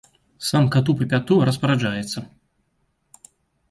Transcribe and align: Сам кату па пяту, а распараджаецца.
Сам 0.47 0.63
кату 0.77 0.95
па 1.03 1.07
пяту, 1.13 1.39
а 1.43 1.51
распараджаецца. 1.51 2.29